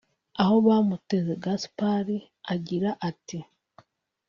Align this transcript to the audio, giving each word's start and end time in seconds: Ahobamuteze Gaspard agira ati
Ahobamuteze 0.41 1.33
Gaspard 1.43 2.09
agira 2.53 2.89
ati 3.09 3.37